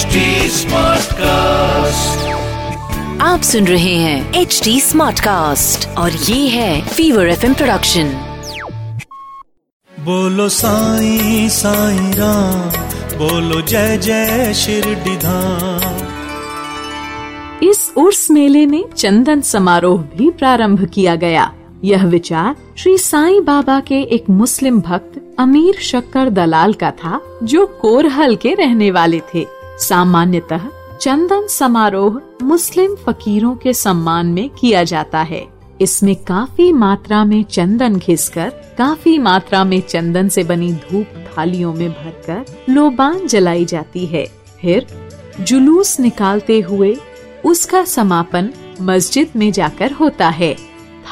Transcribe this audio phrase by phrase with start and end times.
[0.00, 2.20] HD Smartcast.
[3.20, 8.04] आप सुन रहे हैं एच डी स्मार्ट कास्ट और ये है फीवर एफ़ प्रोडक्शन
[9.92, 12.70] बोलो साई साई राम
[13.18, 16.08] बोलो जय जय शिरडीधाम
[17.62, 21.52] इस उर्स मेले में चंदन समारोह भी प्रारंभ किया गया।
[21.84, 27.66] यह विचार श्री साईं बाबा के एक मुस्लिम भक्त अमीर शक्कर दलाल का था जो
[27.66, 30.60] कोरहल के रहने वाले थे। सामान्यतः
[31.00, 35.46] चंदन समारोह मुस्लिम फकीरों के सम्मान में किया जाता है।
[35.80, 41.90] इसमें काफ़ी मात्रा में चंदन घिसकर, काफ़ी मात्रा में चंदन से बनी धूप थालियों में
[41.90, 44.26] भरकर लोबान जलाई जाती है।
[44.60, 44.86] फिर
[45.40, 46.96] जुलूस निकालते हुए
[47.44, 48.50] उसका समापन
[48.80, 50.54] मस्जिद में जाकर होता है।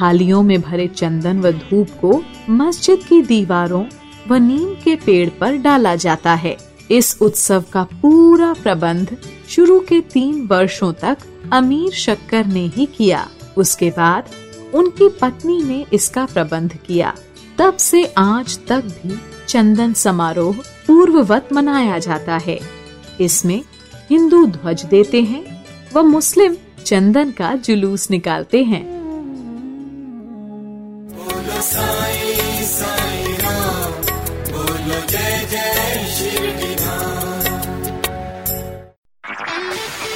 [0.00, 3.84] थालियों में भरे चंदन व धूप को मस्जिद की दीवारों
[4.28, 6.56] व नीम के पेड़ पर डाला जाता है।
[6.90, 9.16] इस उत्सव का पूरा प्रबंध
[9.48, 11.18] शुरू के तीन वर्षों तक
[11.52, 14.24] अमीर शक्कर ने ही किया। उसके बाद
[14.74, 17.14] उनकी पत्नी ने इसका प्रबंध किया।
[17.58, 22.58] तब से आज तक भी चंदन समारोह पूर्ववत मनाया जाता है।
[23.20, 23.62] इसमें
[24.10, 25.44] हिंदू ध्वज देते हैं
[25.94, 28.84] व मुस्लिम चंदन का जुलूस निकालते हैं।